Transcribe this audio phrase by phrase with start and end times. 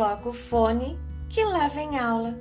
[0.00, 0.98] coloca o fone
[1.28, 2.34] que lá vem aula.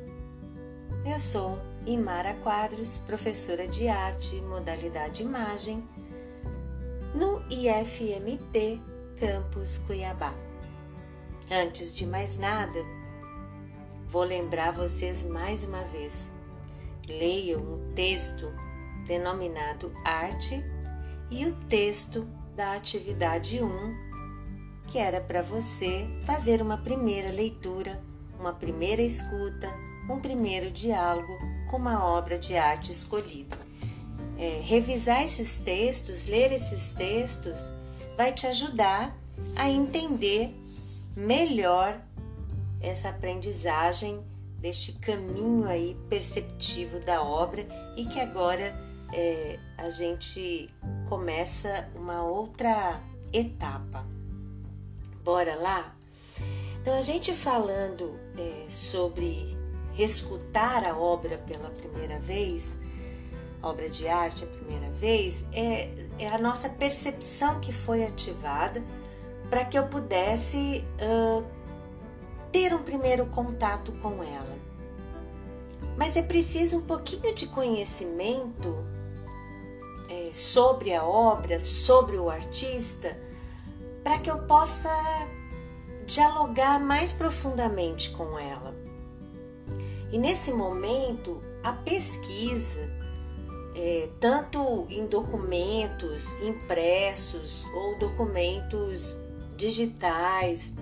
[1.05, 5.83] Eu sou Imara Quadros, professora de arte modalidade imagem
[7.13, 8.79] no IFMT
[9.19, 10.33] Campus Cuiabá.
[11.51, 12.79] Antes de mais nada,
[14.07, 16.31] vou lembrar vocês mais uma vez.
[17.09, 18.53] Leiam o texto
[19.05, 20.63] denominado Arte
[21.29, 24.08] e o texto da atividade 1
[24.89, 28.01] que era para você fazer uma primeira leitura,
[28.39, 29.69] uma primeira escuta,
[30.09, 31.37] um primeiro diálogo
[31.69, 33.55] com uma obra de arte escolhida.
[34.37, 37.71] É, revisar esses textos, ler esses textos,
[38.17, 39.15] vai te ajudar
[39.55, 40.51] a entender
[41.15, 42.01] melhor
[42.81, 44.23] essa aprendizagem
[44.59, 48.73] deste caminho aí perceptivo da obra e que agora
[49.13, 50.69] é, a gente
[51.07, 52.99] começa uma outra
[53.31, 54.18] etapa.
[55.23, 55.95] Bora lá?
[56.81, 59.57] Então, a gente falando é, sobre
[59.97, 62.77] escutar a obra pela primeira vez,
[63.61, 68.81] obra de arte a primeira vez, é, é a nossa percepção que foi ativada
[69.49, 71.43] para que eu pudesse uh,
[72.51, 74.57] ter um primeiro contato com ela.
[75.97, 78.77] Mas é preciso um pouquinho de conhecimento
[80.09, 83.17] é, sobre a obra, sobre o artista
[84.03, 84.89] para que eu possa
[86.05, 88.75] dialogar mais profundamente com ela.
[90.11, 92.89] E nesse momento, a pesquisa,
[93.75, 99.15] é, tanto em documentos impressos ou documentos
[99.55, 100.73] digitais,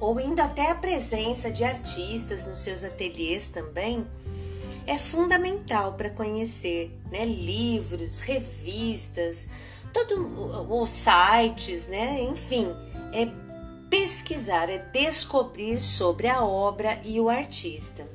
[0.00, 4.06] ou indo até a presença de artistas nos seus ateliês também,
[4.88, 9.46] é fundamental para conhecer né, livros, revistas,
[9.92, 12.22] todo os sites, né?
[12.22, 12.66] Enfim,
[13.12, 13.28] é
[13.90, 18.08] pesquisar, é descobrir sobre a obra e o artista.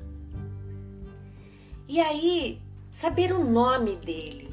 [1.87, 2.57] E aí,
[2.89, 4.51] saber o nome dele.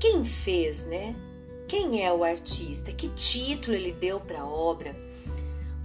[0.00, 1.14] Quem fez, né?
[1.68, 2.92] Quem é o artista?
[2.92, 4.96] Que título ele deu para a obra?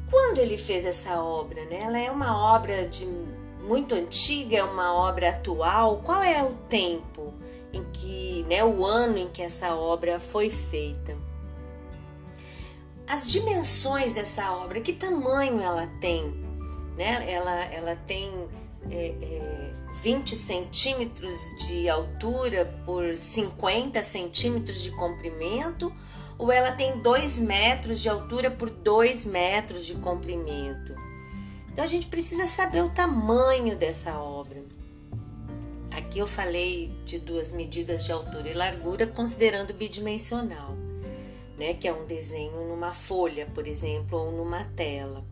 [0.10, 1.82] Quando ele fez essa obra, né?
[1.82, 3.06] Ela é uma obra de
[3.64, 6.02] muito antiga, é uma obra atual.
[6.04, 7.34] Qual é o tempo?
[7.74, 11.16] em que, né, o ano em que essa obra foi feita.
[13.08, 16.34] As dimensões dessa obra, que tamanho ela tem?
[16.98, 17.32] Né?
[17.32, 18.32] Ela, ela tem
[18.90, 25.94] é, é, 20 centímetros de altura por 50 centímetros de comprimento,
[26.38, 30.96] ou ela tem 2 metros de altura por 2 metros de comprimento.
[31.82, 34.64] Então a gente precisa saber o tamanho dessa obra.
[35.90, 40.76] Aqui eu falei de duas medidas de altura e largura considerando bidimensional,
[41.58, 45.26] né, que é um desenho numa folha, por exemplo, ou numa tela.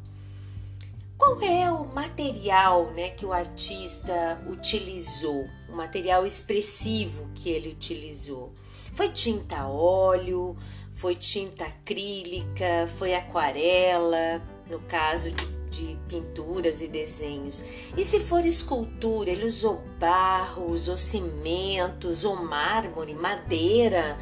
[1.16, 5.48] Qual é o material, né, que o artista utilizou?
[5.72, 8.52] O material expressivo que ele utilizou?
[8.96, 10.58] Foi tinta óleo,
[10.96, 17.63] foi tinta acrílica, foi aquarela, no caso de de pinturas e desenhos.
[17.96, 24.18] E se for escultura, ele usou barro, usou cimento, usou mármore, madeira,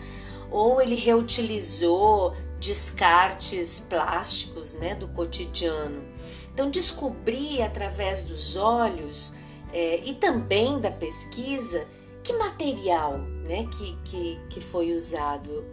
[0.51, 6.03] ou ele reutilizou descartes plásticos né, do cotidiano.
[6.53, 9.33] Então, descobrir através dos olhos
[9.71, 11.85] é, e também da pesquisa
[12.23, 15.63] que material né, que, que, que foi usado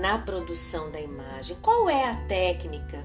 [0.00, 3.04] na produção da imagem, qual é a técnica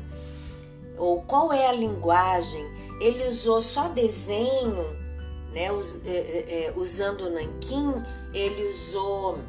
[0.99, 2.65] ou qual é a linguagem?
[2.99, 4.85] Ele usou só desenho,
[5.53, 5.71] né?
[5.71, 7.93] Us, é, é, usando o nanquim,
[8.33, 9.39] ele usou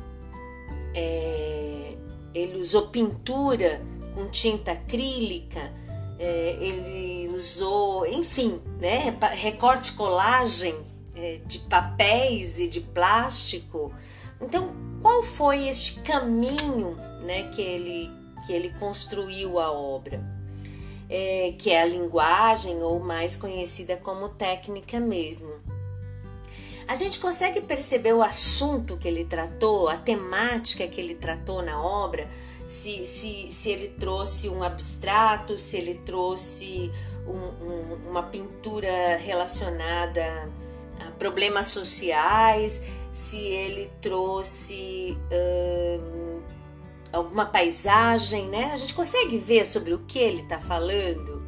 [0.95, 1.97] é,
[2.35, 3.83] ele usou pintura
[4.15, 5.73] com tinta acrílica,
[6.19, 9.17] é, ele usou, enfim, né?
[9.33, 10.75] Recorte colagem
[11.15, 13.93] é, de papéis e de plástico.
[14.41, 14.73] Então,
[15.03, 17.51] qual foi este caminho, né?
[17.51, 20.40] Que ele que ele construiu a obra?
[21.11, 25.53] É, que é a linguagem ou mais conhecida como técnica mesmo.
[26.87, 31.81] A gente consegue perceber o assunto que ele tratou, a temática que ele tratou na
[31.81, 32.29] obra,
[32.67, 36.91] se, se, se ele trouxe um abstrato, se ele trouxe
[37.27, 40.49] um, um, uma pintura relacionada
[41.01, 42.83] a problemas sociais,
[43.13, 45.17] se ele trouxe.
[45.33, 46.30] Hum,
[47.13, 48.71] alguma paisagem, né?
[48.73, 51.43] A gente consegue ver sobre o que ele está falando.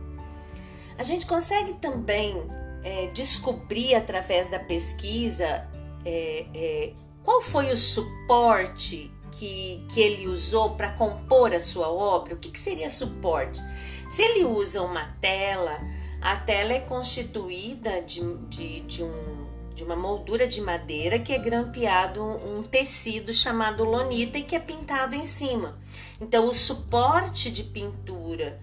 [0.98, 2.42] A gente consegue também
[2.82, 5.66] é, descobrir através da pesquisa
[6.04, 6.92] é, é,
[7.22, 12.34] qual foi o suporte que, que ele usou para compor a sua obra.
[12.34, 13.60] O que, que seria suporte?
[14.08, 15.78] Se ele usa uma tela,
[16.20, 19.41] a tela é constituída de, de, de, um,
[19.74, 24.58] de uma moldura de madeira que é grampeado um, tecido chamado lonita e que é
[24.58, 25.78] pintado em cima.
[26.20, 28.60] Então, o suporte de pintura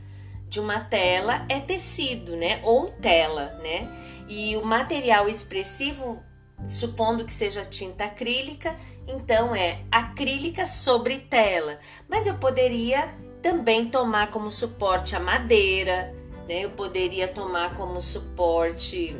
[0.48, 2.60] de uma tela é tecido, né?
[2.64, 3.88] Ou tela, né?
[4.28, 6.22] E o material expressivo,
[6.68, 8.76] supondo que seja tinta acrílica,
[9.08, 11.80] então é acrílica sobre tela.
[12.08, 16.14] Mas eu poderia também tomar como suporte a madeira,
[16.48, 16.66] né?
[16.66, 19.16] Eu poderia tomar como suporte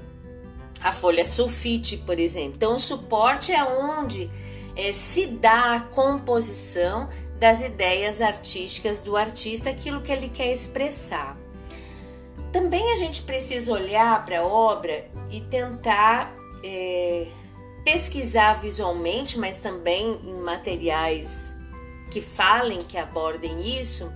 [0.82, 2.54] a folha sulfite, por exemplo.
[2.56, 4.30] Então, o suporte é onde
[4.76, 7.10] é, se dá a composição
[7.40, 11.38] das ideias artísticas do artista, aquilo que ele quer expressar.
[12.52, 16.34] Também a gente precisa olhar para a obra e tentar
[16.64, 17.28] é,
[17.84, 21.56] pesquisar visualmente, mas também em materiais
[22.10, 24.12] que falem, que abordem isso,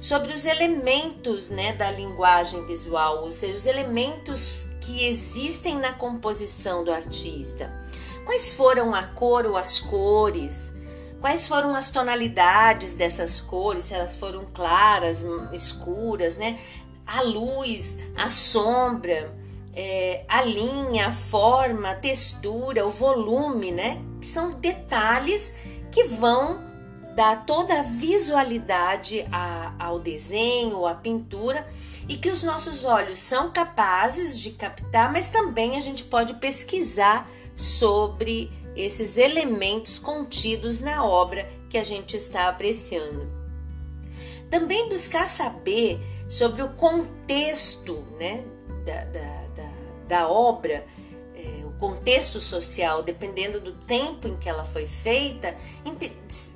[0.00, 6.84] sobre os elementos né, da linguagem visual, ou seja, os elementos que existem na composição
[6.84, 7.70] do artista.
[8.24, 10.74] Quais foram a cor ou as cores?
[11.20, 13.84] Quais foram as tonalidades dessas cores?
[13.84, 16.58] Se elas foram claras, escuras, né?
[17.06, 19.32] A luz, a sombra,
[19.72, 24.02] é, a linha, a forma, a textura, o volume, né?
[24.22, 25.54] São detalhes
[25.92, 26.60] que vão
[27.16, 31.66] dar toda a visualidade a, ao desenho, à pintura
[32.06, 37.28] e que os nossos olhos são capazes de captar, mas também a gente pode pesquisar
[37.56, 43.26] sobre esses elementos contidos na obra que a gente está apreciando.
[44.50, 45.98] Também buscar saber
[46.28, 48.44] sobre o contexto né,
[48.84, 49.72] da, da, da,
[50.06, 50.84] da obra
[51.78, 55.54] contexto social, dependendo do tempo em que ela foi feita,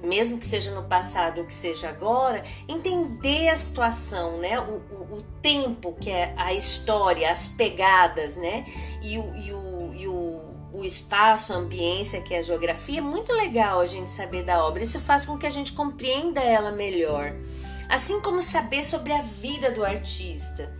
[0.02, 4.58] mesmo que seja no passado ou que seja agora, entender a situação, né?
[4.58, 8.64] O, o, o tempo que é a história, as pegadas, né?
[9.02, 13.02] E o, e o, e o, o espaço, a ambiência, que é a geografia, é
[13.02, 14.82] muito legal a gente saber da obra.
[14.82, 17.34] Isso faz com que a gente compreenda ela melhor.
[17.88, 20.72] Assim como saber sobre a vida do artista.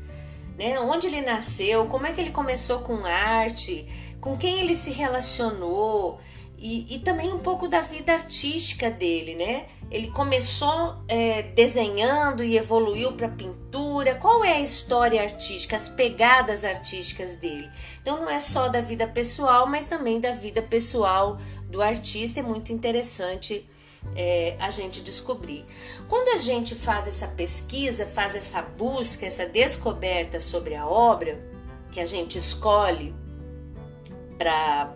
[0.56, 0.78] Né?
[0.78, 3.88] Onde ele nasceu, como é que ele começou com arte,
[4.20, 6.20] com quem ele se relacionou
[6.62, 9.67] e, e também um pouco da vida artística dele, né?
[9.90, 14.14] Ele começou é, desenhando e evoluiu para pintura.
[14.17, 17.70] Qual é a história artística, as pegadas artísticas dele?
[18.02, 22.40] Então não é só da vida pessoal, mas também da vida pessoal do artista.
[22.40, 23.66] É muito interessante
[24.14, 25.64] é, a gente descobrir.
[26.11, 31.43] Quando a gente faz essa pesquisa, faz essa busca, essa descoberta sobre a obra
[31.90, 33.14] que a gente escolhe
[34.40, 34.94] para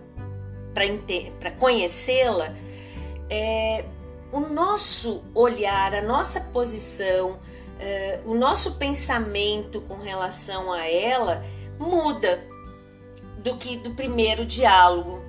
[1.58, 2.54] conhecê-la,
[3.28, 3.84] é,
[4.32, 7.38] o nosso olhar, a nossa posição,
[7.78, 11.44] é, o nosso pensamento com relação a ela
[11.78, 12.42] muda
[13.38, 15.22] do que do primeiro diálogo.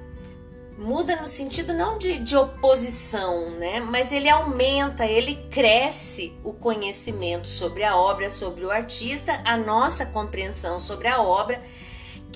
[0.77, 3.79] Muda no sentido não de, de oposição, né?
[3.79, 10.05] Mas ele aumenta, ele cresce o conhecimento sobre a obra, sobre o artista, a nossa
[10.05, 11.61] compreensão sobre a obra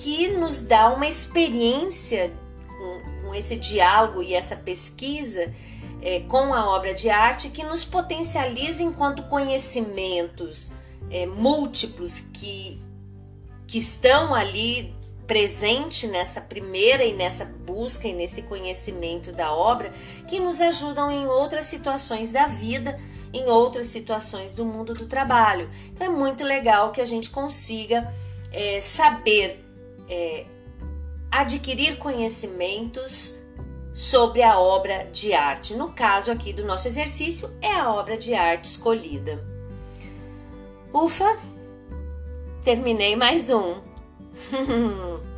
[0.02, 2.32] que nos dá uma experiência
[2.66, 5.52] com, com esse diálogo e essa pesquisa
[6.00, 10.72] é, com a obra de arte que nos potencializa enquanto conhecimentos
[11.10, 12.80] é, múltiplos que,
[13.66, 14.94] que estão ali
[15.26, 19.92] presente nessa primeira e nessa busca e nesse conhecimento da obra
[20.28, 22.98] que nos ajudam em outras situações da vida,
[23.34, 25.70] em outras situações do mundo do trabalho.
[25.92, 28.12] Então é muito legal que a gente consiga
[28.50, 29.69] é, saber
[30.10, 30.44] é,
[31.30, 33.38] adquirir conhecimentos
[33.94, 35.74] sobre a obra de arte.
[35.74, 39.42] No caso aqui do nosso exercício, é a obra de arte escolhida.
[40.92, 41.38] Ufa!
[42.64, 43.76] Terminei mais um.